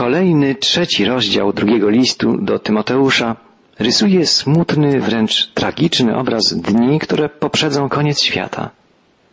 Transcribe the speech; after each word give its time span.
Kolejny, 0.00 0.54
trzeci 0.54 1.04
rozdział 1.04 1.52
drugiego 1.52 1.90
listu 1.90 2.36
do 2.38 2.58
Tymoteusza 2.58 3.36
rysuje 3.78 4.26
smutny, 4.26 5.00
wręcz 5.00 5.46
tragiczny 5.46 6.16
obraz 6.16 6.54
dni, 6.54 6.98
które 6.98 7.28
poprzedzą 7.28 7.88
koniec 7.88 8.22
świata. 8.22 8.70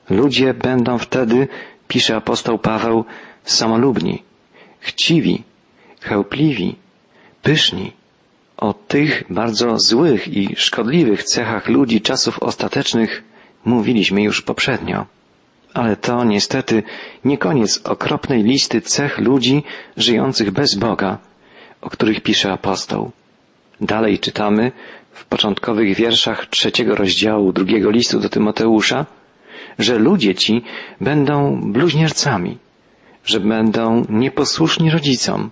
Ludzie 0.10 0.54
będą 0.54 0.98
wtedy, 0.98 1.48
pisze 1.88 2.16
apostoł 2.16 2.60
Paweł, 2.60 3.06
samolubni, 3.44 4.24
chciwi, 4.80 5.44
chełpliwi, 6.02 6.76
pyszni. 7.44 7.92
O 8.58 8.74
tych 8.74 9.24
bardzo 9.30 9.80
złych 9.80 10.28
i 10.28 10.56
szkodliwych 10.56 11.24
cechach 11.24 11.68
ludzi 11.68 12.02
czasów 12.02 12.40
ostatecznych 12.40 13.24
mówiliśmy 13.66 14.24
już 14.24 14.42
poprzednio. 14.42 15.06
Ale 15.74 15.96
to 15.96 16.24
niestety 16.24 16.84
nie 17.26 17.38
koniec 17.38 17.82
okropnej 17.84 18.44
listy 18.44 18.82
cech 18.82 19.18
ludzi 19.18 19.64
żyjących 19.98 20.52
bez 20.52 20.76
Boga, 20.76 21.18
o 21.82 21.90
których 21.90 22.22
pisze 22.22 22.52
apostoł. 22.52 23.12
Dalej 23.82 24.20
czytamy 24.20 24.72
w 25.12 25.26
początkowych 25.26 25.96
wierszach 25.96 26.46
trzeciego 26.46 26.96
rozdziału 26.96 27.54
drugiego 27.54 27.90
listu 27.90 28.20
do 28.20 28.30
Tymoteusza, 28.30 29.06
że 29.80 29.98
ludzie 29.98 30.36
ci 30.36 30.62
będą 31.02 31.62
bluźniercami, 31.72 32.58
że 33.26 33.40
będą 33.40 34.06
nieposłuszni 34.10 34.92
rodzicom, 34.92 35.50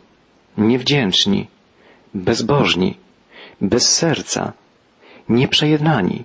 niewdzięczni, 0.57 1.47
bezbożni, 2.13 2.97
bez 3.61 3.95
serca, 3.95 4.53
nieprzejednani. 5.29 6.23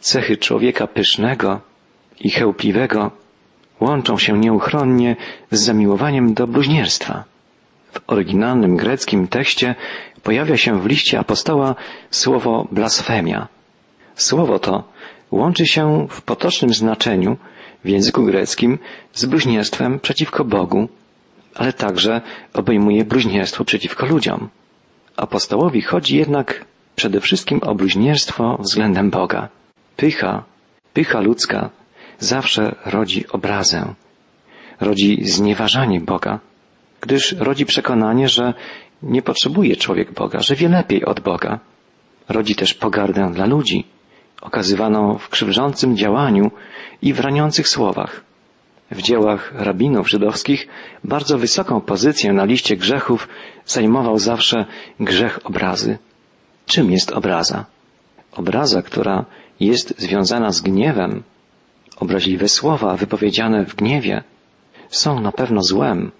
Cechy 0.00 0.36
człowieka 0.36 0.86
pysznego 0.86 1.60
i 2.20 2.30
chełpliwego 2.30 3.10
łączą 3.80 4.18
się 4.18 4.38
nieuchronnie 4.38 5.16
z 5.50 5.60
zamiłowaniem 5.60 6.34
do 6.34 6.46
bluźnierstwa. 6.46 7.24
W 7.92 8.00
oryginalnym 8.06 8.76
greckim 8.76 9.28
tekście 9.28 9.74
pojawia 10.22 10.56
się 10.56 10.80
w 10.80 10.86
liście 10.86 11.18
apostoła 11.18 11.74
słowo 12.10 12.68
blasfemia. 12.72 13.48
Słowo 14.14 14.58
to 14.58 14.84
łączy 15.30 15.66
się 15.66 16.06
w 16.10 16.22
potocznym 16.22 16.74
znaczeniu 16.74 17.36
w 17.84 17.88
języku 17.88 18.24
greckim 18.24 18.78
z 19.12 19.24
bluźnierstwem 19.24 20.00
przeciwko 20.00 20.44
Bogu, 20.44 20.88
ale 21.54 21.72
także 21.72 22.20
obejmuje 22.54 23.04
bluźnierstwo 23.04 23.64
przeciwko 23.64 24.06
ludziom. 24.06 24.48
Apostołowi 25.16 25.82
chodzi 25.82 26.16
jednak 26.16 26.64
przede 26.96 27.20
wszystkim 27.20 27.60
o 27.62 27.74
bluźnierstwo 27.74 28.58
względem 28.60 29.10
Boga. 29.10 29.48
Pycha, 29.96 30.44
pycha 30.92 31.20
ludzka 31.20 31.70
zawsze 32.18 32.74
rodzi 32.86 33.28
obrazę, 33.28 33.94
rodzi 34.80 35.24
znieważanie 35.24 36.00
Boga, 36.00 36.40
gdyż 37.00 37.32
rodzi 37.38 37.66
przekonanie, 37.66 38.28
że 38.28 38.54
nie 39.02 39.22
potrzebuje 39.22 39.76
człowiek 39.76 40.12
Boga, 40.12 40.40
że 40.40 40.54
wie 40.54 40.68
lepiej 40.68 41.04
od 41.04 41.20
Boga. 41.20 41.58
Rodzi 42.28 42.54
też 42.54 42.74
pogardę 42.74 43.30
dla 43.34 43.46
ludzi, 43.46 43.84
okazywaną 44.40 45.18
w 45.18 45.28
krzywdzącym 45.28 45.96
działaniu 45.96 46.50
i 47.02 47.12
w 47.12 47.20
raniących 47.20 47.68
słowach. 47.68 48.24
W 48.90 49.02
dziełach 49.02 49.52
rabinów 49.54 50.08
żydowskich 50.08 50.68
bardzo 51.04 51.38
wysoką 51.38 51.80
pozycję 51.80 52.32
na 52.32 52.44
liście 52.44 52.76
grzechów 52.76 53.28
zajmował 53.66 54.18
zawsze 54.18 54.66
grzech 55.00 55.38
obrazy. 55.44 55.98
Czym 56.66 56.90
jest 56.90 57.12
obraza? 57.12 57.64
Obraza, 58.32 58.82
która 58.82 59.24
jest 59.60 59.94
związana 59.98 60.52
z 60.52 60.60
gniewem, 60.60 61.22
obraźliwe 61.96 62.48
słowa 62.48 62.96
wypowiedziane 62.96 63.64
w 63.66 63.74
gniewie 63.74 64.22
są 64.90 65.20
na 65.20 65.32
pewno 65.32 65.62
złem, 65.62 66.10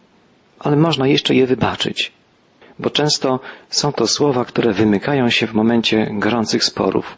ale 0.58 0.76
można 0.76 1.06
jeszcze 1.06 1.34
je 1.34 1.46
wybaczyć, 1.46 2.12
bo 2.78 2.90
często 2.90 3.40
są 3.70 3.92
to 3.92 4.06
słowa, 4.06 4.44
które 4.44 4.72
wymykają 4.72 5.30
się 5.30 5.46
w 5.46 5.54
momencie 5.54 6.10
gorących 6.12 6.64
sporów. 6.64 7.16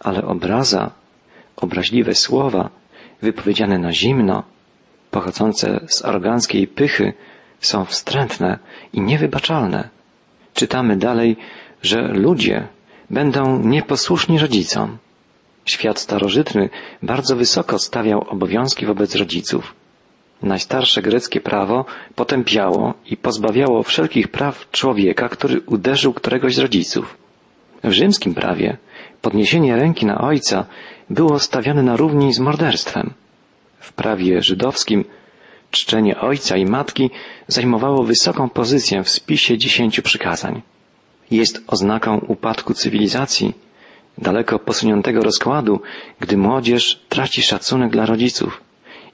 Ale 0.00 0.24
obraza, 0.24 0.90
obraźliwe 1.56 2.14
słowa, 2.14 2.70
wypowiedziane 3.22 3.78
na 3.78 3.92
zimno, 3.92 4.42
pochodzące 5.10 5.80
z 5.88 6.04
aroganckiej 6.04 6.66
pychy, 6.66 7.12
są 7.60 7.84
wstrętne 7.84 8.58
i 8.92 9.00
niewybaczalne. 9.00 9.88
Czytamy 10.54 10.96
dalej, 10.96 11.36
że 11.82 12.00
ludzie 12.02 12.68
będą 13.10 13.58
nieposłuszni 13.58 14.38
rodzicom. 14.38 14.98
Świat 15.70 15.98
starożytny 15.98 16.68
bardzo 17.02 17.36
wysoko 17.36 17.78
stawiał 17.78 18.20
obowiązki 18.28 18.86
wobec 18.86 19.14
rodziców. 19.14 19.74
Najstarsze 20.42 21.02
greckie 21.02 21.40
prawo 21.40 21.84
potępiało 22.14 22.94
i 23.06 23.16
pozbawiało 23.16 23.82
wszelkich 23.82 24.28
praw 24.28 24.70
człowieka, 24.70 25.28
który 25.28 25.60
uderzył 25.60 26.12
któregoś 26.12 26.54
z 26.54 26.58
rodziców. 26.58 27.16
W 27.84 27.92
rzymskim 27.92 28.34
prawie 28.34 28.76
podniesienie 29.22 29.76
ręki 29.76 30.06
na 30.06 30.20
ojca 30.20 30.66
było 31.10 31.38
stawiane 31.38 31.82
na 31.82 31.96
równi 31.96 32.34
z 32.34 32.38
morderstwem. 32.38 33.12
W 33.78 33.92
prawie 33.92 34.42
żydowskim 34.42 35.04
czczenie 35.70 36.20
ojca 36.20 36.56
i 36.56 36.64
matki 36.64 37.10
zajmowało 37.48 38.04
wysoką 38.04 38.48
pozycję 38.48 39.04
w 39.04 39.08
spisie 39.10 39.58
dziesięciu 39.58 40.02
przykazań. 40.02 40.62
Jest 41.30 41.62
oznaką 41.66 42.18
upadku 42.18 42.74
cywilizacji, 42.74 43.54
daleko 44.18 44.58
posuniętego 44.58 45.22
rozkładu, 45.22 45.80
gdy 46.20 46.36
młodzież 46.36 47.00
traci 47.08 47.42
szacunek 47.42 47.90
dla 47.92 48.06
rodziców 48.06 48.60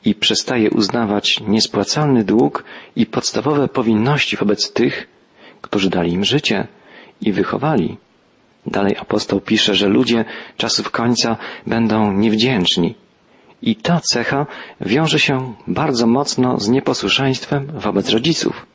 i 0.04 0.14
przestaje 0.14 0.70
uznawać 0.70 1.40
niespłacalny 1.40 2.24
dług 2.24 2.64
i 2.96 3.06
podstawowe 3.06 3.68
powinności 3.68 4.36
wobec 4.36 4.72
tych, 4.72 5.08
którzy 5.60 5.90
dali 5.90 6.12
im 6.12 6.24
życie 6.24 6.66
i 7.20 7.32
wychowali. 7.32 7.96
Dalej 8.66 8.96
apostoł 8.96 9.40
pisze, 9.40 9.74
że 9.74 9.88
ludzie 9.88 10.24
czasów 10.56 10.90
końca 10.90 11.36
będą 11.66 12.12
niewdzięczni. 12.12 12.94
I 13.62 13.76
ta 13.76 14.00
cecha 14.00 14.46
wiąże 14.80 15.18
się 15.18 15.54
bardzo 15.66 16.06
mocno 16.06 16.60
z 16.60 16.68
nieposłuszeństwem 16.68 17.66
wobec 17.74 18.10
rodziców. 18.10 18.66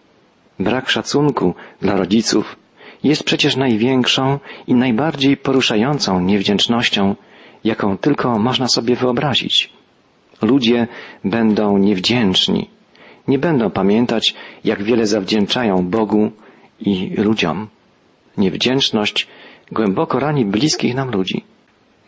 Brak 0.59 0.89
szacunku 0.89 1.55
dla 1.81 1.95
rodziców 1.95 2.55
jest 3.03 3.23
przecież 3.23 3.55
największą 3.55 4.39
i 4.67 4.73
najbardziej 4.73 5.37
poruszającą 5.37 6.19
niewdzięcznością, 6.19 7.15
jaką 7.63 7.97
tylko 7.97 8.39
można 8.39 8.67
sobie 8.67 8.95
wyobrazić. 8.95 9.69
Ludzie 10.41 10.87
będą 11.23 11.77
niewdzięczni, 11.77 12.69
nie 13.27 13.39
będą 13.39 13.69
pamiętać, 13.69 14.35
jak 14.63 14.83
wiele 14.83 15.07
zawdzięczają 15.07 15.89
Bogu 15.89 16.31
i 16.79 17.13
ludziom. 17.17 17.67
Niewdzięczność 18.37 19.27
głęboko 19.71 20.19
rani 20.19 20.45
bliskich 20.45 20.95
nam 20.95 21.11
ludzi. 21.11 21.43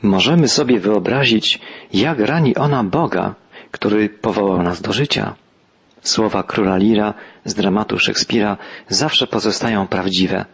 Możemy 0.02 0.48
sobie 0.48 0.80
wyobrazić, 0.80 1.60
jak 1.94 2.20
rani 2.20 2.56
ona 2.56 2.84
Boga, 2.84 3.36
który 3.72 4.10
powołał 4.10 4.64
nas 4.64 4.82
do 4.82 4.94
życia. 4.94 5.36
Słowa 6.02 6.44
króla 6.44 6.78
Lira 6.78 7.14
z 7.46 7.54
dramatu 7.54 8.00
Szekspira 8.00 8.58
zawsze 8.90 9.28
pozostają 9.28 9.88
prawdziwe. 9.88 10.46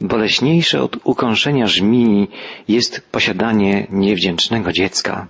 Boleśniejsze 0.00 0.82
od 0.82 0.96
ukąszenia 1.04 1.66
żmii 1.66 2.30
jest 2.68 3.00
posiadanie 3.12 3.86
niewdzięcznego 3.90 4.72
dziecka. 4.72 5.26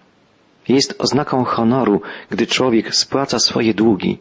Jest 0.68 0.94
oznaką 0.98 1.44
honoru, 1.44 2.02
gdy 2.30 2.46
człowiek 2.46 2.94
spłaca 2.94 3.38
swoje 3.38 3.74
długi, 3.74 4.18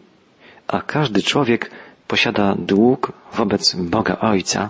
a 0.68 0.82
każdy 0.82 1.22
człowiek 1.22 1.72
posiada 2.08 2.56
dług 2.60 3.12
wobec 3.34 3.76
Boga 3.76 4.18
Ojca. 4.20 4.70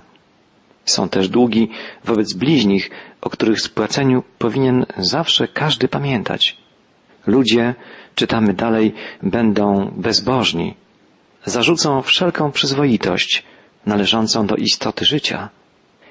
Są 0.86 1.10
też 1.10 1.30
długi 1.30 1.70
wobec 2.06 2.34
bliźnich, 2.34 2.90
o 3.22 3.30
których 3.30 3.62
spłaceniu 3.62 4.24
powinien 4.38 4.86
zawsze 4.98 5.48
każdy 5.48 5.88
pamiętać. 5.88 6.58
Ludzie, 7.28 7.76
czytamy 8.16 8.54
dalej, 8.54 8.94
będą 9.24 9.92
bezbożni. 9.98 10.76
Zarzucą 11.46 12.02
wszelką 12.02 12.52
przyzwoitość 12.52 13.44
należącą 13.86 14.48
do 14.48 14.56
istoty 14.56 15.06
życia. 15.06 15.50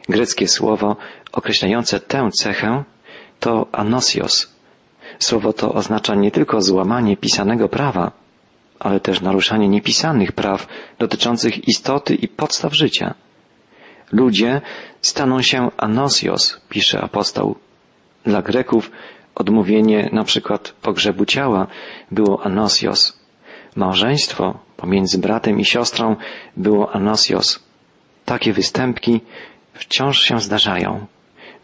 Greckie 0.08 0.48
słowo 0.48 0.96
określające 1.32 2.00
tę 2.00 2.30
cechę 2.32 2.84
to 3.40 3.66
anosios. 3.72 4.56
Słowo 5.18 5.52
to 5.52 5.72
oznacza 5.74 6.14
nie 6.14 6.30
tylko 6.30 6.60
złamanie 6.62 7.16
pisanego 7.16 7.68
prawa, 7.68 8.12
ale 8.78 9.00
też 9.00 9.20
naruszanie 9.20 9.68
niepisanych 9.68 10.32
praw 10.32 10.66
dotyczących 10.98 11.68
istoty 11.68 12.14
i 12.14 12.28
podstaw 12.28 12.74
życia. 12.74 13.14
Ludzie 14.12 14.60
staną 15.02 15.42
się 15.42 15.70
anosios, 15.76 16.60
pisze 16.68 17.00
apostoł. 17.00 17.56
Dla 18.24 18.42
Greków 18.42 18.90
odmówienie 19.34 20.10
na 20.12 20.24
przykład 20.24 20.74
pogrzebu 20.82 21.24
ciała 21.24 21.66
było 22.10 22.46
anosios. 22.46 23.18
Małżeństwo 23.76 24.58
pomiędzy 24.76 25.18
bratem 25.18 25.60
i 25.60 25.64
siostrą 25.64 26.16
było 26.56 26.92
anosios. 26.94 27.60
Takie 28.24 28.52
występki 28.52 29.20
wciąż 29.76 30.22
się 30.22 30.40
zdarzają. 30.40 31.06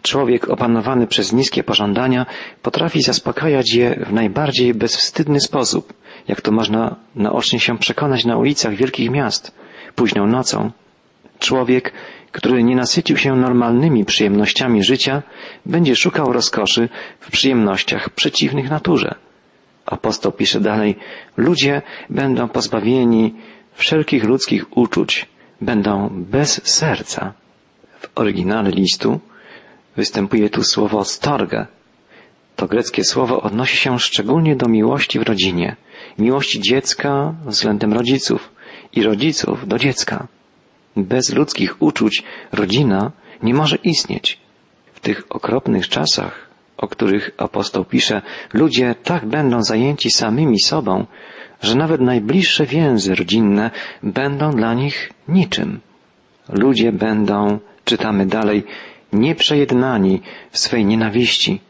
Człowiek 0.03 0.49
opanowany 0.49 1.07
przez 1.07 1.33
niskie 1.33 1.63
pożądania 1.65 2.27
potrafi 2.63 3.03
zaspokajać 3.03 3.75
je 3.75 4.05
w 4.07 4.13
najbardziej 4.13 4.75
bezwstydny 4.75 5.41
sposób, 5.41 5.93
jak 6.29 6.41
to 6.41 6.53
można 6.53 6.97
naocznie 7.15 7.61
się 7.61 7.79
przekonać 7.79 8.25
na 8.25 8.37
ulicach 8.37 8.75
wielkich 8.75 9.11
miast, 9.11 9.55
późną 9.95 10.27
nocą. 10.27 10.71
Człowiek, 11.39 11.93
który 12.33 12.63
nie 12.63 12.77
nasycił 12.77 13.17
się 13.17 13.37
normalnymi 13.37 14.05
przyjemnościami 14.05 14.85
życia, 14.85 15.23
będzie 15.67 15.97
szukał 15.97 16.33
rozkoszy 16.33 16.89
w 17.21 17.31
przyjemnościach 17.31 18.11
przeciwnych 18.11 18.71
naturze. 18.71 19.15
Apostoł 19.87 20.33
pisze 20.33 20.61
dalej, 20.61 20.97
ludzie 21.37 21.83
będą 22.11 22.49
pozbawieni 22.49 23.35
wszelkich 23.75 24.25
ludzkich 24.25 24.77
uczuć, 24.77 25.29
będą 25.61 26.09
bez 26.13 26.61
serca. 26.65 27.42
W 28.03 28.11
oryginale 28.15 28.71
listu 28.71 29.21
występuje 29.97 30.51
tu 30.51 30.63
słowo 30.65 31.05
storge. 31.05 31.67
To 32.57 32.67
greckie 32.67 33.05
słowo 33.05 33.43
odnosi 33.43 33.77
się 33.77 33.99
szczególnie 33.99 34.57
do 34.57 34.69
miłości 34.69 35.19
w 35.19 35.23
rodzinie, 35.23 35.77
miłości 36.19 36.61
dziecka 36.61 37.35
względem 37.47 37.93
rodziców 37.93 38.51
i 38.93 39.03
rodziców 39.03 39.69
do 39.69 39.79
dziecka. 39.79 40.27
Bez 40.97 41.33
ludzkich 41.33 41.83
uczuć 41.83 42.23
rodzina 42.53 43.11
nie 43.43 43.55
może 43.55 43.77
istnieć. 43.77 44.39
W 44.95 45.01
tych 45.01 45.25
okropnych 45.31 45.89
czasach, 45.89 46.49
o 46.77 46.89
których 46.89 47.31
apostoł 47.37 47.85
pisze, 47.85 48.23
ludzie 48.53 48.95
tak 49.05 49.27
będą 49.27 49.63
zajęci 49.63 50.11
samymi 50.11 50.61
sobą, 50.61 51.07
że 51.61 51.75
nawet 51.75 52.01
najbliższe 52.01 52.67
więzy 52.67 53.15
rodzinne 53.15 53.71
będą 54.03 54.51
dla 54.51 54.75
nich 54.75 55.13
niczym. 55.29 55.81
Ludzie 56.49 56.93
będą, 56.93 57.59
czytamy 57.85 58.27
dalej, 58.27 58.65
nieprzejednani 59.13 60.21
w 60.51 60.59
swej 60.59 60.85
nienawiści, 60.85 61.61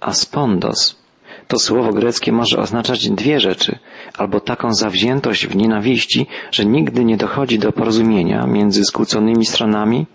a 0.00 0.12
spondos 0.12 1.06
to 1.48 1.58
słowo 1.58 1.92
greckie 1.92 2.32
może 2.32 2.58
oznaczać 2.58 3.10
dwie 3.10 3.40
rzeczy, 3.40 3.78
albo 4.18 4.40
taką 4.40 4.74
zawziętość 4.74 5.46
w 5.46 5.56
nienawiści, 5.56 6.26
że 6.50 6.64
nigdy 6.64 7.04
nie 7.04 7.16
dochodzi 7.16 7.58
do 7.58 7.72
porozumienia 7.72 8.46
między 8.46 8.84
skłóconymi 8.84 9.46
stronami, 9.46 10.06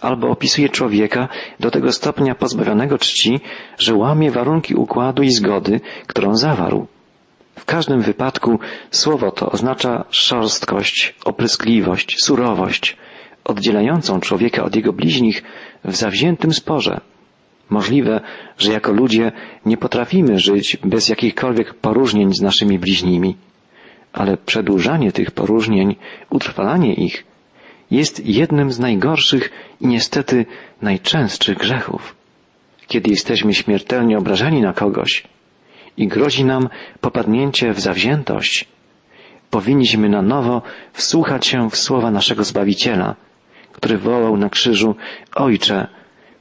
albo 0.00 0.30
opisuje 0.30 0.68
człowieka 0.68 1.28
do 1.60 1.70
tego 1.70 1.92
stopnia 1.92 2.34
pozbawionego 2.34 2.98
czci, 2.98 3.40
że 3.78 3.94
łamie 3.94 4.30
warunki 4.30 4.74
układu 4.74 5.22
i 5.22 5.30
zgody, 5.30 5.80
którą 6.06 6.36
zawarł. 6.36 6.86
W 7.58 7.64
każdym 7.64 8.00
wypadku 8.00 8.58
słowo 8.90 9.30
to 9.30 9.50
oznacza 9.50 10.04
szorstkość, 10.10 11.14
opryskliwość, 11.24 12.16
surowość, 12.24 12.96
oddzielającą 13.46 14.20
człowieka 14.20 14.64
od 14.64 14.76
jego 14.76 14.92
bliźnich 14.92 15.42
w 15.84 15.96
zawziętym 15.96 16.52
sporze. 16.52 17.00
Możliwe, 17.70 18.20
że 18.58 18.72
jako 18.72 18.92
ludzie 18.92 19.32
nie 19.66 19.76
potrafimy 19.76 20.38
żyć 20.38 20.76
bez 20.84 21.08
jakichkolwiek 21.08 21.74
poróżnień 21.74 22.34
z 22.34 22.40
naszymi 22.40 22.78
bliźnimi, 22.78 23.36
ale 24.12 24.36
przedłużanie 24.36 25.12
tych 25.12 25.30
poróżnień, 25.30 25.96
utrwalanie 26.30 26.94
ich 26.94 27.24
jest 27.90 28.26
jednym 28.26 28.72
z 28.72 28.78
najgorszych 28.78 29.50
i 29.80 29.86
niestety 29.86 30.46
najczęstszych 30.82 31.58
grzechów. 31.58 32.16
Kiedy 32.86 33.10
jesteśmy 33.10 33.54
śmiertelnie 33.54 34.18
obrażeni 34.18 34.60
na 34.60 34.72
kogoś 34.72 35.24
i 35.96 36.08
grozi 36.08 36.44
nam 36.44 36.68
popadnięcie 37.00 37.72
w 37.72 37.80
zawziętość, 37.80 38.68
powinniśmy 39.50 40.08
na 40.08 40.22
nowo 40.22 40.62
wsłuchać 40.92 41.46
się 41.46 41.70
w 41.70 41.76
słowa 41.76 42.10
naszego 42.10 42.44
Zbawiciela, 42.44 43.14
który 43.76 43.98
wołał 43.98 44.36
na 44.36 44.48
krzyżu 44.48 44.96
Ojcze, 45.34 45.88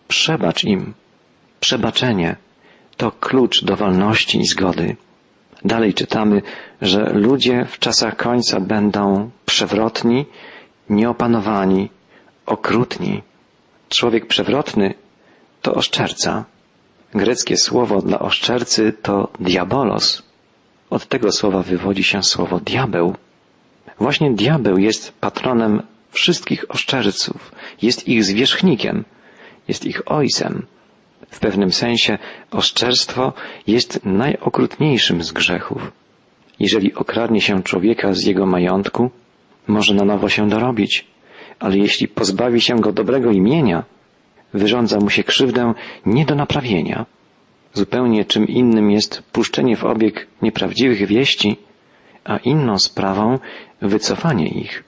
przebacz 0.07 0.63
im, 0.63 0.93
Przebaczenie 1.59 2.35
to 2.97 3.11
klucz 3.11 3.63
do 3.63 3.75
wolności 3.75 4.39
i 4.39 4.45
zgody. 4.45 4.95
Dalej 5.65 5.93
czytamy, 5.93 6.41
że 6.81 7.13
ludzie 7.13 7.65
w 7.65 7.79
czasach 7.79 8.15
końca 8.15 8.59
będą 8.59 9.29
przewrotni, 9.45 10.25
nieopanowani, 10.89 11.89
okrutni. 12.45 13.21
Człowiek 13.89 14.27
przewrotny 14.27 14.93
to 15.61 15.73
oszczerca. 15.73 16.45
Greckie 17.13 17.57
słowo 17.57 18.01
dla 18.01 18.19
oszczercy 18.19 18.93
to 19.01 19.31
diabolos. 19.39 20.23
Od 20.89 21.07
tego 21.07 21.31
słowa 21.31 21.61
wywodzi 21.61 22.03
się 22.03 22.23
słowo 22.23 22.59
diabeł. 22.59 23.15
Właśnie 23.99 24.31
diabeł 24.31 24.77
jest 24.77 25.11
patronem 25.19 25.81
wszystkich 26.15 26.65
oszczerców, 26.69 27.51
jest 27.81 28.07
ich 28.07 28.23
zwierzchnikiem, 28.23 29.05
jest 29.67 29.85
ich 29.85 30.11
ojcem. 30.11 30.65
W 31.29 31.39
pewnym 31.39 31.71
sensie 31.71 32.17
oszczerstwo 32.51 33.33
jest 33.67 34.05
najokrutniejszym 34.05 35.23
z 35.23 35.31
grzechów. 35.31 35.91
Jeżeli 36.59 36.93
okradnie 36.93 37.41
się 37.41 37.63
człowieka 37.63 38.13
z 38.13 38.23
jego 38.23 38.45
majątku, 38.45 39.11
może 39.67 39.93
na 39.93 40.05
nowo 40.05 40.29
się 40.29 40.49
dorobić, 40.49 41.07
ale 41.59 41.77
jeśli 41.77 42.07
pozbawi 42.07 42.61
się 42.61 42.75
go 42.75 42.91
dobrego 42.91 43.31
imienia, 43.31 43.83
wyrządza 44.53 44.97
mu 44.99 45.09
się 45.09 45.23
krzywdę 45.23 45.73
nie 46.05 46.25
do 46.25 46.35
naprawienia. 46.35 47.05
Zupełnie 47.73 48.25
czym 48.25 48.47
innym 48.47 48.91
jest 48.91 49.23
puszczenie 49.31 49.75
w 49.75 49.83
obieg 49.83 50.27
nieprawdziwych 50.41 51.07
wieści, 51.07 51.57
a 52.23 52.37
inną 52.37 52.79
sprawą 52.79 53.39
wycofanie 53.81 54.47
ich. 54.47 54.84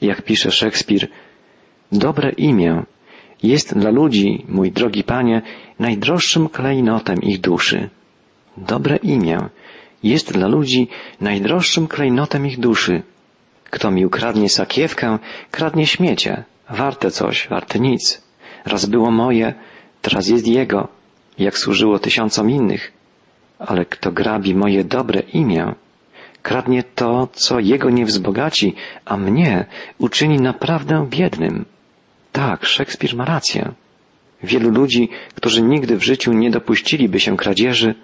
Jak 0.00 0.22
pisze 0.22 0.50
Szekspir, 0.50 1.08
dobre 1.92 2.30
imię 2.30 2.82
jest 3.42 3.78
dla 3.78 3.90
ludzi, 3.90 4.44
mój 4.48 4.72
drogi 4.72 5.04
panie, 5.04 5.42
najdroższym 5.78 6.48
klejnotem 6.48 7.22
ich 7.22 7.40
duszy. 7.40 7.90
Dobre 8.56 8.96
imię 8.96 9.38
jest 10.02 10.32
dla 10.32 10.48
ludzi 10.48 10.88
najdroższym 11.20 11.86
klejnotem 11.88 12.46
ich 12.46 12.60
duszy. 12.60 13.02
Kto 13.70 13.90
mi 13.90 14.06
ukradnie 14.06 14.48
sakiewkę, 14.48 15.18
kradnie 15.50 15.86
śmiecie, 15.86 16.44
warte 16.70 17.10
coś, 17.10 17.48
warte 17.48 17.78
nic. 17.80 18.22
Raz 18.64 18.86
było 18.86 19.10
moje, 19.10 19.54
teraz 20.02 20.28
jest 20.28 20.46
jego, 20.46 20.88
jak 21.38 21.58
służyło 21.58 21.98
tysiącom 21.98 22.50
innych. 22.50 22.92
Ale 23.58 23.84
kto 23.84 24.12
grabi 24.12 24.54
moje 24.54 24.84
dobre 24.84 25.20
imię, 25.20 25.74
kradnie 26.46 26.82
to, 26.82 27.28
co 27.32 27.60
jego 27.60 27.90
nie 27.90 28.04
wzbogaci, 28.06 28.74
a 29.04 29.16
mnie 29.16 29.66
uczyni 29.98 30.38
naprawdę 30.38 31.06
biednym. 31.10 31.64
Tak, 32.32 32.66
Szekspir 32.66 33.16
ma 33.16 33.24
rację. 33.24 33.72
Wielu 34.42 34.70
ludzi, 34.70 35.08
którzy 35.34 35.62
nigdy 35.62 35.96
w 35.96 36.04
życiu 36.04 36.32
nie 36.32 36.50
dopuściliby 36.50 37.20
się 37.20 37.36
kradzieży, 37.36 37.94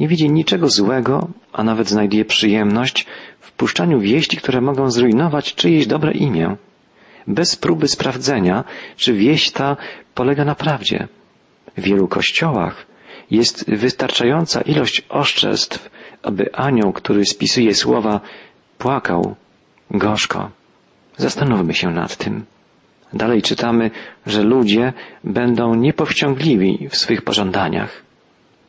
nie 0.00 0.08
widzi 0.08 0.30
niczego 0.30 0.68
złego, 0.68 1.28
a 1.52 1.64
nawet 1.64 1.88
znajduje 1.88 2.24
przyjemność 2.24 3.06
w 3.40 3.52
puszczaniu 3.52 4.00
wieści, 4.00 4.36
które 4.36 4.60
mogą 4.60 4.90
zrujnować 4.90 5.54
czyjeś 5.54 5.86
dobre 5.86 6.12
imię, 6.12 6.56
bez 7.26 7.56
próby 7.56 7.88
sprawdzenia, 7.88 8.64
czy 8.96 9.12
wieść 9.12 9.50
ta 9.50 9.76
polega 10.14 10.44
na 10.44 10.54
prawdzie. 10.54 11.08
W 11.76 11.82
wielu 11.82 12.08
kościołach 12.08 12.86
jest 13.30 13.70
wystarczająca 13.70 14.60
ilość 14.60 15.02
oszczerstw, 15.08 15.90
aby 16.22 16.54
anioł, 16.54 16.92
który 16.92 17.24
spisuje 17.24 17.74
słowa, 17.74 18.20
płakał 18.78 19.34
gorzko. 19.90 20.50
Zastanówmy 21.16 21.74
się 21.74 21.90
nad 21.90 22.16
tym. 22.16 22.44
Dalej 23.12 23.42
czytamy, 23.42 23.90
że 24.26 24.42
ludzie 24.42 24.92
będą 25.24 25.74
niepowściągliwi 25.74 26.88
w 26.90 26.96
swych 26.96 27.22
pożądaniach. 27.22 28.02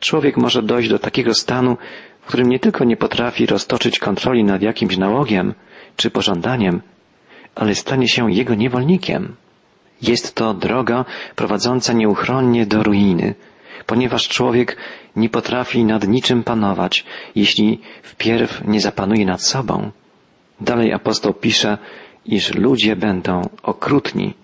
Człowiek 0.00 0.36
może 0.36 0.62
dojść 0.62 0.88
do 0.88 0.98
takiego 0.98 1.34
stanu, 1.34 1.76
w 2.20 2.26
którym 2.26 2.48
nie 2.48 2.58
tylko 2.58 2.84
nie 2.84 2.96
potrafi 2.96 3.46
roztoczyć 3.46 3.98
kontroli 3.98 4.44
nad 4.44 4.62
jakimś 4.62 4.96
nałogiem 4.96 5.54
czy 5.96 6.10
pożądaniem, 6.10 6.80
ale 7.54 7.74
stanie 7.74 8.08
się 8.08 8.32
jego 8.32 8.54
niewolnikiem. 8.54 9.36
Jest 10.02 10.34
to 10.34 10.54
droga 10.54 11.04
prowadząca 11.36 11.92
nieuchronnie 11.92 12.66
do 12.66 12.82
ruiny, 12.82 13.34
ponieważ 13.86 14.28
człowiek 14.28 14.76
nie 15.16 15.28
potrafi 15.28 15.84
nad 15.84 16.08
niczym 16.08 16.44
panować, 16.44 17.04
jeśli 17.34 17.80
wpierw 18.02 18.62
nie 18.66 18.80
zapanuje 18.80 19.26
nad 19.26 19.42
sobą. 19.42 19.90
Dalej 20.60 20.92
apostoł 20.92 21.34
pisze, 21.34 21.78
iż 22.26 22.54
ludzie 22.54 22.96
będą 22.96 23.48
okrutni. 23.62 24.34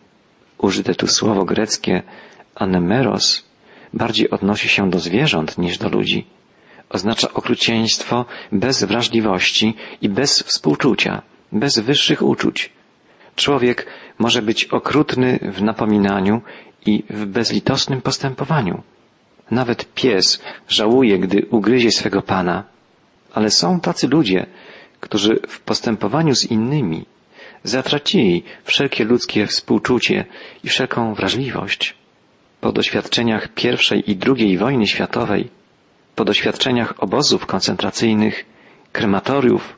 Użyte 0.59 0.95
tu 0.95 1.07
słowo 1.07 1.45
greckie 1.45 2.03
anemeros 2.55 3.51
bardziej 3.95 4.31
odnosi 4.31 4.69
się 4.69 4.91
do 4.91 4.99
zwierząt 4.99 5.59
niż 5.59 5.79
do 5.79 5.89
ludzi. 5.89 6.27
Oznacza 6.89 7.33
okrucieństwo 7.35 8.25
bez 8.53 8.85
wrażliwości 8.85 9.75
i 10.03 10.09
bez 10.09 10.43
współczucia, 10.43 11.23
bez 11.53 11.79
wyższych 11.79 12.23
uczuć. 12.23 12.73
Człowiek 13.37 13.87
może 14.19 14.43
być 14.43 14.65
okrutny 14.65 15.39
w 15.43 15.63
napominaniu 15.63 16.43
i 16.87 17.05
w 17.11 17.27
bezlitosnym 17.27 18.03
postępowaniu. 18.03 18.83
Nawet 19.51 19.95
pies 19.95 20.43
żałuje, 20.69 21.19
gdy 21.19 21.47
ugryzie 21.51 21.91
swego 21.91 22.23
pana. 22.23 22.65
Ale 23.33 23.51
są 23.51 23.81
tacy 23.81 24.09
ludzie, 24.09 24.47
którzy 25.01 25.41
w 25.49 25.61
postępowaniu 25.61 26.35
z 26.35 26.45
innymi 26.45 27.07
zatracili 27.65 28.43
wszelkie 28.65 29.05
ludzkie 29.05 29.47
współczucie 29.47 30.25
i 30.65 30.69
wszelką 30.69 31.15
wrażliwość. 31.15 31.95
Po 32.61 32.73
doświadczeniach 32.73 33.49
I 34.05 34.11
i 34.13 34.19
II 34.27 34.59
wojny 34.59 34.87
światowej, 34.87 35.49
po 36.15 36.25
doświadczeniach 36.25 36.95
obozów 37.03 37.47
koncentracyjnych, 37.47 38.45
krematoriów, 38.93 39.77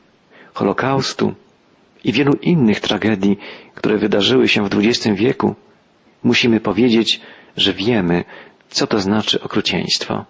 Holokaustu 0.53 1.33
i 2.03 2.11
wielu 2.11 2.33
innych 2.33 2.79
tragedii, 2.79 3.37
które 3.75 3.97
wydarzyły 3.97 4.47
się 4.47 4.69
w 4.69 4.75
XX 4.77 5.15
wieku, 5.15 5.55
musimy 6.23 6.59
powiedzieć, 6.59 7.21
że 7.57 7.73
wiemy, 7.73 8.23
co 8.73 8.87
to 8.87 8.99
znaczy 8.99 9.41
okrucieństwo. 9.41 10.25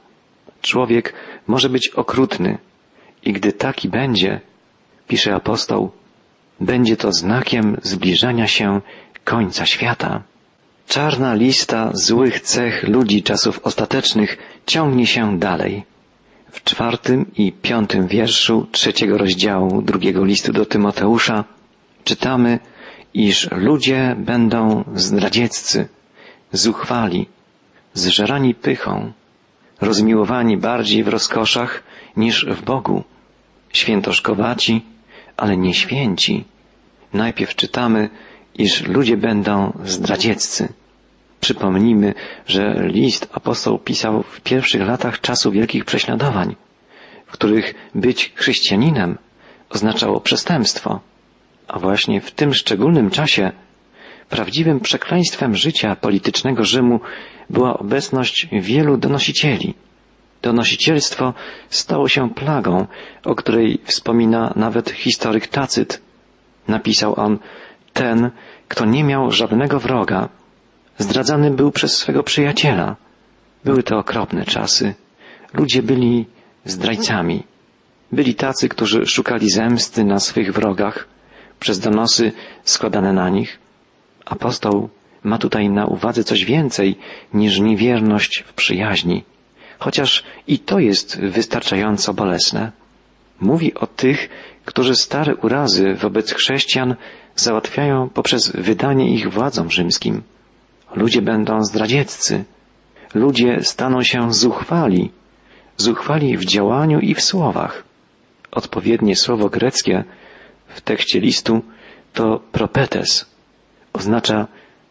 Człowiek 0.62 1.14
może 1.48 1.70
być 1.70 1.90
okrutny 1.90 2.58
i 3.24 3.34
gdy 3.34 3.54
taki 3.54 3.90
będzie, 3.90 4.42
pisze 5.08 5.36
apostoł, 5.36 5.92
będzie 6.60 6.98
to 6.98 7.12
znakiem 7.12 7.78
zbliżania 7.84 8.48
się 8.48 8.82
końca 9.24 9.66
świata. 9.66 10.22
Czarna 10.88 11.34
lista 11.34 11.92
złych 11.94 12.42
cech 12.42 12.84
ludzi 12.88 13.24
czasów 13.24 13.60
ostatecznych 13.64 14.38
ciągnie 14.66 15.08
się 15.08 15.40
dalej. 15.40 15.84
W 16.52 16.64
czwartym 16.64 17.26
i 17.38 17.52
piątym 17.52 18.08
wierszu 18.08 18.68
trzeciego 18.72 19.18
rozdziału 19.18 19.82
drugiego 19.82 20.26
listu 20.26 20.54
do 20.54 20.66
Tymoteusza 20.66 21.44
czytamy, 22.04 22.60
iż 23.14 23.52
ludzie 23.52 24.16
będą 24.18 24.84
zdradzieccy, 24.96 25.88
zuchwali, 26.52 27.28
zżerani 27.94 28.56
pychą, 28.56 29.12
rozmiłowani 29.82 30.58
bardziej 30.58 31.04
w 31.04 31.08
rozkoszach 31.08 31.84
niż 32.18 32.46
w 32.46 32.62
Bogu, 32.62 33.04
świętoszkowaci, 33.74 34.86
ale 35.38 35.58
nie 35.58 35.74
święci. 35.74 36.46
Najpierw 37.14 37.56
czytamy, 37.56 38.10
iż 38.56 38.88
ludzie 38.88 39.18
będą 39.18 39.78
zdradzieccy. 39.86 40.74
Przypomnijmy, 41.40 42.14
że 42.48 42.88
list 42.88 43.30
apostoł 43.34 43.80
pisał 43.80 44.24
w 44.24 44.42
pierwszych 44.42 44.82
latach 44.82 45.22
czasu 45.22 45.52
wielkich 45.52 45.86
prześladowań, 45.86 46.56
w 47.26 47.32
których 47.32 47.74
być 47.96 48.32
chrześcijaninem 48.36 49.18
oznaczało 49.70 50.22
przestępstwo. 50.22 51.00
A 51.68 51.80
właśnie 51.80 52.22
w 52.22 52.32
tym 52.32 52.54
szczególnym 52.54 53.10
czasie 53.10 53.52
prawdziwym 54.34 54.80
przekleństwem 54.80 55.56
życia 55.56 55.96
politycznego 55.96 56.64
Rzymu 56.64 57.00
była 57.50 57.78
obecność 57.78 58.48
wielu 58.52 58.98
donosicieli. 58.98 59.74
Donosicielstwo 60.42 61.34
stało 61.70 62.08
się 62.08 62.30
plagą, 62.30 62.88
o 63.26 63.36
której 63.36 63.80
wspomina 63.84 64.54
nawet 64.56 64.90
historyk 64.90 65.48
Tacyt. 65.48 66.02
Napisał 66.68 67.20
on, 67.20 67.40
ten, 67.94 68.32
kto 68.68 68.86
nie 68.86 69.04
miał 69.04 69.32
żadnego 69.32 69.80
wroga, 69.80 70.30
zdradzany 70.98 71.52
był 71.52 71.72
przez 71.72 71.98
swego 71.98 72.24
przyjaciela. 72.24 72.96
Były 73.66 73.84
to 73.84 73.98
okropne 73.98 74.46
czasy. 74.46 74.94
Ludzie 75.54 75.84
byli 75.84 76.26
zdrajcami. 76.66 77.44
Byli 78.12 78.36
tacy, 78.36 78.70
którzy 78.70 79.06
szukali 79.06 79.50
zemsty 79.50 80.04
na 80.04 80.20
swych 80.20 80.54
wrogach 80.54 81.08
przez 81.60 81.80
donosy 81.80 82.32
składane 82.64 83.14
na 83.14 83.30
nich. 83.30 83.63
Apostoł 84.26 84.90
ma 85.24 85.38
tutaj 85.38 85.70
na 85.70 85.86
uwadze 85.86 86.24
coś 86.24 86.46
więcej 86.46 86.96
niż 87.34 87.60
niewierność 87.60 88.44
w 88.48 88.54
przyjaźni, 88.54 89.24
chociaż 89.80 90.24
i 90.48 90.60
to 90.60 90.80
jest 90.80 91.20
wystarczająco 91.20 92.14
bolesne. 92.14 92.72
Mówi 93.40 93.74
o 93.74 93.88
tych, 93.88 94.30
którzy 94.66 94.96
stare 94.96 95.36
urazy 95.36 95.94
wobec 95.94 96.34
chrześcijan 96.34 96.96
załatwiają 97.36 98.10
poprzez 98.10 98.52
wydanie 98.52 99.14
ich 99.14 99.32
władzom 99.32 99.72
rzymskim. 99.72 100.22
Ludzie 100.96 101.22
będą 101.22 101.64
zdradzieccy. 101.64 102.44
Ludzie 103.14 103.60
staną 103.64 104.04
się 104.04 104.34
zuchwali, 104.34 105.12
zuchwali 105.78 106.38
w 106.38 106.46
działaniu 106.46 107.00
i 107.00 107.16
w 107.16 107.22
słowach. 107.22 107.84
Odpowiednie 108.52 109.16
słowo 109.16 109.50
greckie 109.50 110.04
w 110.68 110.82
tekście 110.82 111.20
listu 111.20 111.62
to 112.14 112.40
propetes. 112.52 113.33
Oznacza 113.94 114.48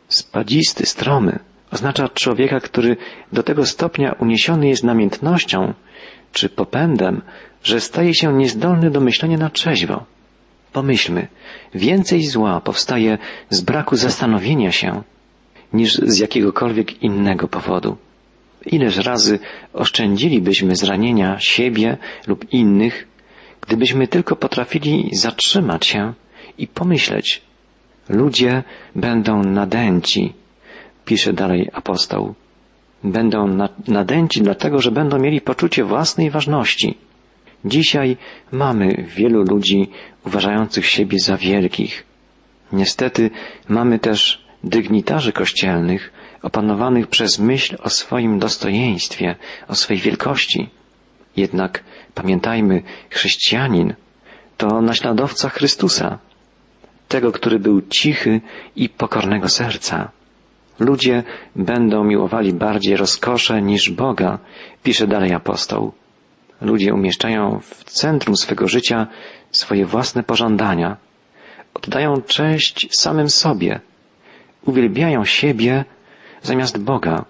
spadzisty, 0.09 0.87
stromy. 0.87 1.39
Oznacza 1.71 2.09
człowieka, 2.09 2.61
który 2.61 2.97
do 3.33 3.43
tego 3.43 3.67
stopnia 3.67 4.13
uniesiony 4.13 4.69
jest 4.69 4.85
namiętnością 4.85 5.75
czy 6.33 6.49
popędem, 6.49 7.23
że 7.63 7.81
staje 7.81 8.15
się 8.15 8.33
niezdolny 8.33 8.91
do 8.91 9.01
myślenia 9.01 9.39
na 9.39 9.51
trzeźwo. 9.51 10.05
Pomyślmy, 10.73 11.27
więcej 11.75 12.27
zła 12.27 12.61
powstaje 12.61 13.19
z 13.51 13.61
braku 13.61 13.97
zastanowienia 13.97 14.73
się, 14.73 15.03
niż 15.73 15.95
z 15.95 16.19
jakiegokolwiek 16.19 17.03
innego 17.03 17.49
powodu. 17.49 17.97
Ileż 18.67 18.97
razy 18.97 19.39
oszczędzilibyśmy 19.73 20.77
zranienia 20.77 21.37
siebie 21.39 21.97
lub 22.27 22.53
innych, 22.53 23.09
gdybyśmy 23.61 24.09
tylko 24.09 24.37
potrafili 24.37 25.11
zatrzymać 25.13 25.87
się 25.87 26.13
i 26.59 26.67
pomyśleć, 26.67 27.43
ludzie 28.13 28.63
będą 28.95 29.43
nadęci, 29.45 30.33
pisze 31.05 31.33
dalej 31.33 31.71
apostoł. 31.73 32.35
Będą 33.05 33.59
nadęci 33.89 34.43
dlatego, 34.43 34.81
że 34.81 34.91
będą 34.91 35.19
mieli 35.19 35.41
poczucie 35.41 35.85
własnej 35.85 36.31
ważności. 36.31 36.99
Dzisiaj 37.65 38.17
mamy 38.53 39.05
wielu 39.17 39.43
ludzi 39.43 39.91
uważających 40.27 40.87
siebie 40.87 41.19
za 41.19 41.37
wielkich. 41.37 42.05
Niestety 42.73 43.31
mamy 43.69 43.99
też 43.99 44.45
dygnitarzy 44.65 45.33
kościelnych 45.33 46.13
opanowanych 46.43 47.07
przez 47.07 47.39
myśl 47.39 47.77
o 47.83 47.91
swoim 47.91 48.39
dostojeństwie, 48.39 49.37
o 49.69 49.75
swej 49.75 49.99
wielkości. 49.99 50.69
Jednak 51.37 51.85
pamiętajmy, 52.15 52.83
chrześcijanin 53.11 53.95
to 54.57 54.81
naśladowca 54.81 55.49
Chrystusa, 55.49 56.19
tego, 57.13 57.33
który 57.33 57.59
był 57.59 57.83
cichy 57.83 58.41
i 58.77 58.89
pokornego 58.89 59.49
serca. 59.49 60.11
Ludzie 60.79 61.23
będą 61.57 62.05
miłowali 62.05 62.53
bardziej 62.53 62.97
rozkosze 62.97 63.63
niż 63.63 63.91
Boga, 63.91 64.39
pisze 64.83 65.07
dalej 65.07 65.33
apostoł. 65.33 65.93
Ludzie 66.61 66.95
umieszczają 66.95 67.61
w 67.61 67.85
centrum 67.85 68.37
swego 68.37 68.69
życia 68.69 69.07
swoje 69.51 69.87
własne 69.87 70.23
pożądania. 70.23 70.97
Oddają 71.75 72.23
cześć 72.23 72.89
samym 72.99 73.29
sobie. 73.31 73.81
Uwielbiają 74.65 75.25
siebie 75.25 75.85
zamiast 76.43 76.79
Boga 76.79 77.25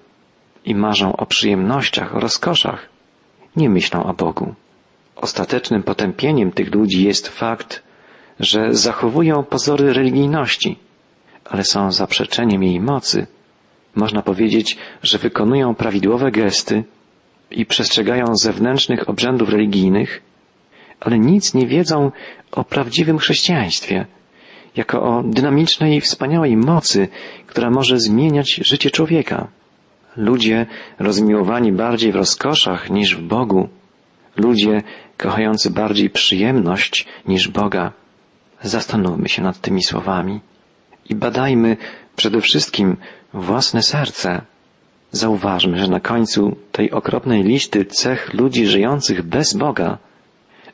i 0.65 0.75
marzą 0.75 1.17
o 1.17 1.27
przyjemnościach, 1.27 2.17
o 2.17 2.21
rozkoszach. 2.21 2.89
Nie 3.57 3.71
myślą 3.71 4.05
o 4.05 4.15
Bogu. 4.15 4.55
Ostatecznym 5.17 5.83
potępieniem 5.83 6.53
tych 6.53 6.75
ludzi 6.75 7.05
jest 7.05 7.29
fakt, 7.29 7.83
że 8.42 8.75
zachowują 8.75 9.42
pozory 9.42 9.92
religijności, 9.92 10.78
ale 11.44 11.64
są 11.64 11.92
zaprzeczeniem 11.92 12.62
jej 12.62 12.80
mocy. 12.80 13.26
Można 13.94 14.22
powiedzieć, 14.22 14.78
że 15.02 15.18
wykonują 15.18 15.75
prawidłowe 15.75 16.30
gesty 16.30 16.84
i 17.50 17.66
przestrzegają 17.66 18.25
zewnętrznych 18.37 19.08
obrzędów 19.08 19.49
religijnych, 19.49 20.22
ale 21.00 21.18
nic 21.18 21.54
nie 21.54 21.66
wiedzą 21.66 22.12
o 22.52 22.64
prawdziwym 22.64 23.18
chrześcijaństwie, 23.18 24.06
jako 24.76 25.02
o 25.02 25.22
dynamicznej 25.22 25.96
i 25.96 26.00
wspaniałej 26.00 26.56
mocy, 26.56 27.08
która 27.46 27.70
może 27.70 27.99
zmieniać 27.99 28.61
życie 28.64 28.90
człowieka. 28.90 29.49
Ludzie 30.16 30.66
rozmiłowani 30.99 31.72
bardziej 31.72 32.12
w 32.12 32.16
rozkoszach 32.16 32.90
niż 32.90 33.16
w 33.16 33.22
Bogu, 33.22 33.68
ludzie 34.37 34.82
kochający 35.16 35.70
bardziej 35.70 36.11
przyjemność 36.11 37.06
niż 37.28 37.49
Boga. 37.49 37.92
Zastanówmy 38.62 39.28
się 39.28 39.42
nad 39.42 39.61
tymi 39.61 39.83
słowami 39.83 40.40
i 41.11 41.14
badajmy 41.14 41.76
przede 42.16 42.40
wszystkim 42.40 42.97
własne 43.35 43.83
serce. 43.83 44.42
Zauważmy, 45.12 45.78
że 45.78 45.88
na 45.88 46.00
końcu 46.00 46.57
tej 46.73 46.90
okropnej 46.90 47.42
listy 47.42 47.85
cech 47.85 48.35
ludzi 48.35 48.66
żyjących 48.66 49.23
bez 49.23 49.54
Boga 49.54 49.99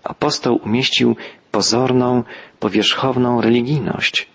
apostoł 0.04 0.61
umieścił 0.64 1.16
pozorną, 1.50 2.23
powierzchowną 2.61 3.40
religijność. 3.40 4.28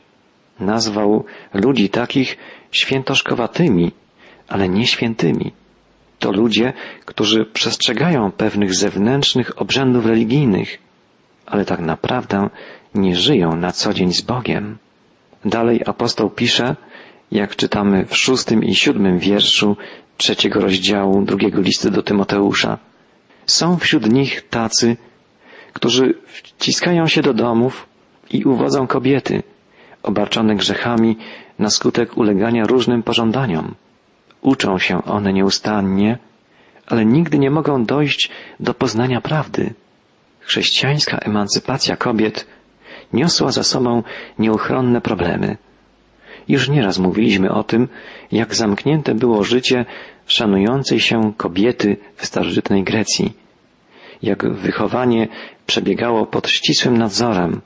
Nazwał 0.60 1.26
ludzi 1.54 1.90
takich 1.90 2.38
świętoszkowatymi, 2.72 3.92
ale 4.48 4.70
nie 4.70 4.88
świętymi. 4.88 5.52
To 6.20 6.32
ludzie, 6.32 6.74
którzy 7.06 7.46
przestrzegają 7.46 8.32
pewnych 8.32 8.76
zewnętrznych 8.76 9.62
obrzędów 9.62 10.06
religijnych, 10.06 10.78
ale 11.46 11.66
tak 11.66 11.80
naprawdę 11.80 12.50
nie 12.96 13.16
żyją 13.16 13.56
na 13.56 13.72
co 13.72 13.94
dzień 13.94 14.14
z 14.14 14.22
Bogiem. 14.22 14.78
Dalej 15.46 15.82
apostoł 15.86 16.30
pisze, 16.30 16.76
jak 17.32 17.56
czytamy 17.56 18.06
w 18.06 18.18
szóstym 18.18 18.64
i 18.64 18.76
siódmym 18.76 19.20
wierszu 19.20 19.78
trzeciego 20.18 20.60
rozdziału 20.60 21.26
drugiego 21.26 21.62
listu 21.62 21.90
do 21.90 22.04
Tymoteusza. 22.04 22.78
Są 23.46 23.78
wśród 23.78 24.10
nich 24.10 24.50
tacy, 24.50 24.98
którzy 25.74 26.14
wciskają 26.26 27.08
się 27.08 27.22
do 27.22 27.34
domów 27.34 27.88
i 28.32 28.44
uwodzą 28.44 28.88
kobiety, 28.88 29.44
obarczone 30.04 30.56
grzechami 30.56 31.18
na 31.60 31.70
skutek 31.70 32.18
ulegania 32.18 32.64
różnym 32.66 33.04
pożądaniom. 33.04 33.76
Uczą 34.42 34.78
się 34.78 35.04
one 35.04 35.34
nieustannie, 35.34 36.18
ale 36.88 37.06
nigdy 37.06 37.40
nie 37.40 37.52
mogą 37.52 37.86
dojść 37.86 38.30
do 38.60 38.74
poznania 38.74 39.22
prawdy. 39.22 39.74
Chrześcijańska 40.46 41.18
emancypacja 41.18 41.98
kobiet 41.98 42.48
niosła 43.14 43.52
za 43.52 43.64
sobą 43.64 44.04
nieuchronne 44.40 45.02
problemy. 45.02 45.58
Już 46.48 46.70
nieraz 46.70 47.00
mówiliśmy 47.00 47.52
o 47.52 47.64
tym, 47.64 47.88
jak 48.32 48.56
zamknięte 48.56 49.16
było 49.16 49.44
życie 49.44 49.86
szanującej 50.26 51.00
się 51.00 51.34
kobiety 51.38 51.98
w 52.16 52.26
starożytnej 52.26 52.84
Grecji, 52.84 53.34
jak 54.24 54.54
wychowanie 54.54 55.28
przebiegało 55.66 56.26
pod 56.26 56.50
ścisłym 56.50 56.98
nadzorem, 56.98 57.62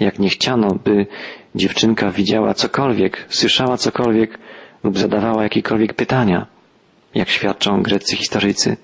jak 0.00 0.18
nie 0.18 0.28
chciano, 0.28 0.74
by 0.84 1.06
dziewczynka 1.54 2.10
widziała 2.10 2.54
cokolwiek, 2.54 3.26
słyszała 3.28 3.76
cokolwiek 3.76 4.38
lub 4.84 4.98
zadawała 4.98 5.42
jakiekolwiek 5.42 5.94
pytania, 5.94 6.46
jak 7.14 7.28
świadczą 7.28 7.82
greccy 7.82 8.16
historycy. 8.16 8.76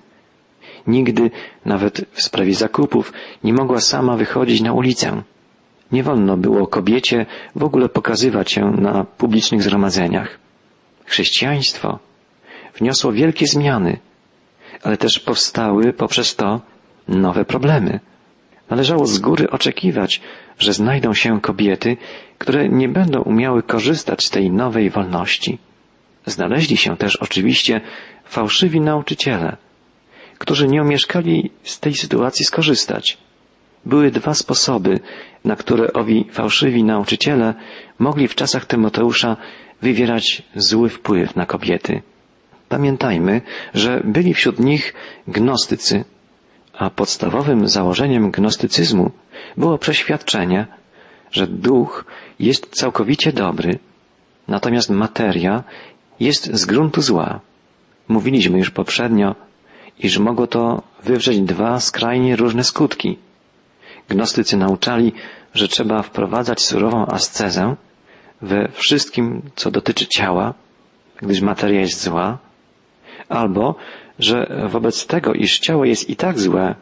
Nigdy, 0.87 1.31
nawet 1.65 2.05
w 2.11 2.21
sprawie 2.21 2.53
zakupów, 2.53 3.13
nie 3.43 3.53
mogła 3.53 3.81
sama 3.81 4.17
wychodzić 4.17 4.61
na 4.61 4.73
ulicę. 4.73 5.21
Nie 5.91 6.03
wolno 6.03 6.37
było 6.37 6.67
kobiecie 6.67 7.25
w 7.55 7.63
ogóle 7.63 7.89
pokazywać 7.89 8.51
się 8.51 8.71
na 8.71 9.03
publicznych 9.03 9.63
zgromadzeniach. 9.63 10.39
Chrześcijaństwo 11.05 11.99
wniosło 12.77 13.11
wielkie 13.11 13.47
zmiany, 13.47 13.97
ale 14.83 14.97
też 14.97 15.19
powstały 15.19 15.93
poprzez 15.93 16.35
to 16.35 16.61
nowe 17.07 17.45
problemy. 17.45 17.99
Należało 18.69 19.05
z 19.05 19.19
góry 19.19 19.49
oczekiwać, 19.49 20.21
że 20.59 20.73
znajdą 20.73 21.13
się 21.13 21.41
kobiety, 21.41 21.97
które 22.37 22.69
nie 22.69 22.89
będą 22.89 23.21
umiały 23.21 23.63
korzystać 23.63 24.25
z 24.25 24.29
tej 24.29 24.51
nowej 24.51 24.89
wolności. 24.89 25.57
Znaleźli 26.25 26.77
się 26.77 26.97
też 26.97 27.15
oczywiście 27.15 27.81
fałszywi 28.25 28.81
nauczyciele, 28.81 29.57
którzy 30.37 30.67
nie 30.67 30.81
omieszkali 30.81 31.51
z 31.63 31.79
tej 31.79 31.93
sytuacji 31.93 32.45
skorzystać. 32.45 33.17
Były 33.85 34.11
dwa 34.11 34.33
sposoby, 34.33 34.99
na 35.45 35.55
które 35.55 35.93
owi 35.93 36.25
fałszywi 36.31 36.83
nauczyciele 36.83 37.53
mogli 37.99 38.27
w 38.27 38.35
czasach 38.35 38.65
Tymoteusza 38.65 39.37
wywierać 39.81 40.43
zły 40.55 40.89
wpływ 40.89 41.35
na 41.35 41.45
kobiety. 41.45 42.01
Pamiętajmy, 42.69 43.41
że 43.73 44.01
byli 44.03 44.33
wśród 44.33 44.59
nich 44.59 44.93
gnostycy, 45.27 46.03
a 46.73 46.89
podstawowym 46.89 47.67
założeniem 47.67 48.31
gnostycyzmu 48.31 49.11
było 49.57 49.77
przeświadczenie, 49.77 50.67
że 51.31 51.47
duch 51.47 52.05
jest 52.39 52.69
całkowicie 52.69 53.33
dobry, 53.33 53.79
natomiast 54.47 54.89
materia 54.89 55.63
jest 56.19 56.53
z 56.53 56.65
gruntu 56.65 57.01
zła. 57.01 57.39
Mówiliśmy 58.07 58.57
już 58.57 58.69
poprzednio, 58.69 59.35
iż 59.99 60.17
mogło 60.19 60.47
to 60.47 60.81
wywrzeć 61.03 61.39
dwa 61.39 61.79
skrajnie 61.79 62.35
różne 62.35 62.63
skutki. 62.63 63.17
Gnostycy 64.09 64.57
nauczali, 64.57 65.13
że 65.53 65.67
trzeba 65.67 66.01
wprowadzać 66.01 66.61
surową 66.61 67.05
ascezę 67.05 67.75
we 68.41 68.67
wszystkim, 68.71 69.41
co 69.55 69.71
dotyczy 69.71 70.07
ciała, 70.07 70.53
gdyż 71.21 71.41
materia 71.41 71.79
jest 71.79 72.03
zła, 72.03 72.37
albo, 73.29 73.75
że 74.19 74.65
wobec 74.69 75.07
tego, 75.07 75.33
iż 75.33 75.59
ciało 75.59 75.85
jest 75.85 76.09
i 76.09 76.15
tak 76.15 76.39
złe, 76.39 76.75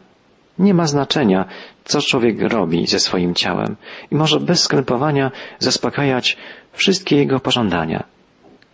nie 0.58 0.74
ma 0.74 0.86
znaczenia, 0.86 1.44
co 1.84 2.00
człowiek 2.00 2.40
robi 2.40 2.86
ze 2.86 3.00
swoim 3.00 3.34
ciałem 3.34 3.76
i 4.10 4.14
może 4.14 4.40
bez 4.40 4.62
skrępowania 4.62 5.30
zaspokajać 5.58 6.36
wszystkie 6.72 7.16
jego 7.16 7.40
pożądania. 7.40 8.04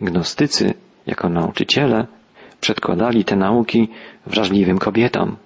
Gnostycy, 0.01 0.75
jako 1.07 1.29
nauczyciele, 1.29 2.07
przedkładali 2.63 3.25
te 3.25 3.37
nauki 3.37 3.89
wrażliwym 4.27 4.79
kobietom. 4.79 5.37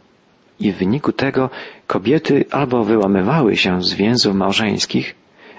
I 0.60 0.72
w 0.72 0.76
wyniku 0.76 1.12
tego 1.12 1.50
kobiety 1.86 2.44
albo 2.50 2.84
wyłamywały 2.84 3.56
się 3.56 3.82
z 3.82 3.94
więzów 3.94 4.34
małżeńskich, 4.34 5.14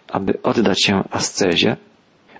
aby 0.07 0.41
oddać 0.43 0.83
się 0.83 1.03
ascezie, 1.11 1.77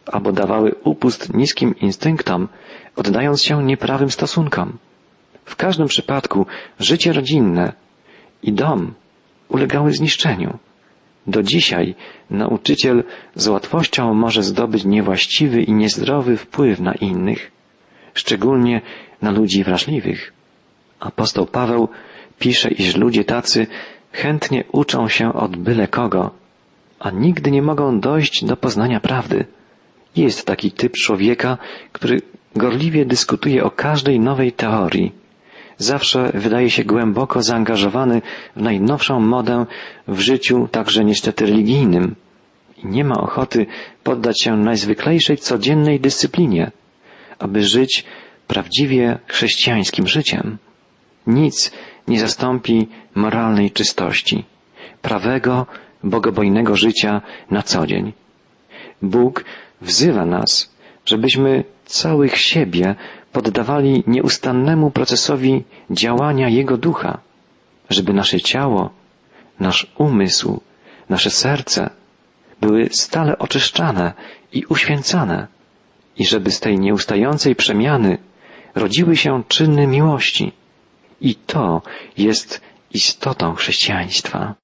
albo 0.06 0.32
dawały 0.32 0.76
upust 0.84 1.34
niskim 1.34 1.76
instynktom, 1.80 2.48
oddając 2.96 3.44
się 3.44 3.64
nieprawym 3.64 4.12
stosunkom. 4.12 4.78
W 5.46 5.56
każdym 5.56 5.88
przypadku 5.88 6.46
życie 6.80 7.14
rodzinne 7.14 7.74
i 8.44 8.54
dom 8.54 8.94
ulegały 9.50 9.92
zniszczeniu. 9.92 10.58
Do 11.28 11.44
dzisiaj 11.44 11.96
nauczyciel 12.30 13.04
z 13.36 13.48
łatwością 13.48 14.14
może 14.14 14.44
zdobyć 14.44 14.86
niewłaściwy 14.86 15.62
i 15.62 15.74
niezdrowy 15.74 16.38
wpływ 16.38 16.80
na 16.80 16.94
innych, 16.94 17.52
szczególnie 18.18 18.82
na 19.22 19.32
ludzi 19.32 19.64
wrażliwych. 19.64 20.34
Apostoł 21.00 21.46
Paweł 21.46 21.90
pisze, 22.40 22.70
iż 22.72 22.96
ludzie 22.96 23.24
tacy 23.24 23.68
chętnie 24.12 24.64
uczą 24.72 25.08
się 25.08 25.34
od 25.34 25.58
byle 25.58 25.88
kogo, 25.88 26.32
a 27.00 27.12
nigdy 27.12 27.52
nie 27.52 27.62
mogą 27.62 28.00
dojść 28.00 28.46
do 28.46 28.58
poznania 28.58 29.00
prawdy. 29.00 29.46
Jest 30.16 30.46
taki 30.46 30.72
typ 30.72 30.94
człowieka, 30.94 31.58
który 31.92 32.22
gorliwie 32.56 33.06
dyskutuje 33.06 33.64
o 33.64 33.72
każdej 33.72 34.20
nowej 34.20 34.52
teorii. 34.52 35.12
Zawsze 35.78 36.32
wydaje 36.34 36.70
się 36.70 36.84
głęboko 36.84 37.44
zaangażowany 37.44 38.22
w 38.56 38.62
najnowszą 38.62 39.20
modę 39.20 39.66
w 40.08 40.20
życiu, 40.20 40.68
także 40.72 41.06
niestety 41.06 41.46
religijnym. 41.46 42.16
I 42.84 42.88
nie 42.88 43.04
ma 43.04 43.16
ochoty 43.18 43.66
poddać 44.04 44.42
się 44.42 44.58
najzwyklejszej 44.58 45.38
codziennej 45.38 46.00
dyscyplinie, 46.00 46.72
aby 47.40 47.64
żyć 47.64 48.06
prawdziwie 48.48 49.20
chrześcijańskim 49.28 50.08
życiem. 50.08 50.58
Nic 51.28 51.72
nie 52.08 52.20
zastąpi 52.20 52.88
moralnej 53.16 53.72
czystości, 53.72 54.46
prawego, 55.02 55.66
bogobojnego 56.04 56.76
życia 56.76 57.22
na 57.52 57.64
co 57.64 57.88
dzień. 57.88 58.14
Bóg 59.02 59.46
wzywa 59.82 60.26
nas, 60.26 60.76
żebyśmy 61.06 61.64
całych 61.86 62.38
siebie 62.38 62.96
poddawali 63.32 64.04
nieustannemu 64.08 64.92
procesowi 64.92 65.64
działania 65.90 66.50
Jego 66.50 66.78
ducha, 66.78 67.20
żeby 67.90 68.14
nasze 68.14 68.42
ciało, 68.42 68.90
nasz 69.60 69.94
umysł, 69.98 70.62
nasze 71.10 71.30
serce 71.30 71.90
były 72.62 72.90
stale 72.92 73.38
oczyszczane 73.38 74.14
i 74.54 74.66
uświęcane 74.66 75.48
i 76.20 76.26
żeby 76.26 76.52
z 76.52 76.60
tej 76.60 76.80
nieustającej 76.80 77.56
przemiany 77.56 78.18
rodziły 78.76 79.18
się 79.18 79.44
czyny 79.48 79.88
miłości. 79.88 80.52
I 81.22 81.36
to 81.36 81.82
jest 82.18 82.62
istotą 82.92 83.56
chrześcijaństwa. 83.56 84.56